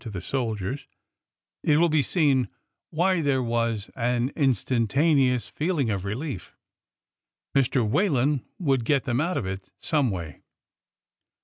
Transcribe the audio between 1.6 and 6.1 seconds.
it will be seen why there was an instan taneous feeling of